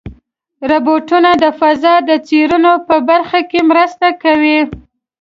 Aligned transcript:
روبوټونه 0.69 1.31
د 1.43 1.45
فضا 1.59 1.95
د 2.09 2.11
څېړنو 2.27 2.73
په 2.87 2.95
برخه 3.09 3.39
کې 3.49 3.59
مرسته 3.71 4.07
کوي. 4.23 4.59